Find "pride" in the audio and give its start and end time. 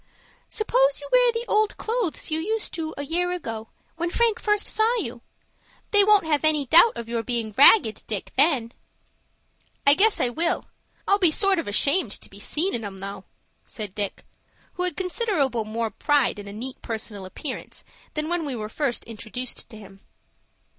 15.91-16.39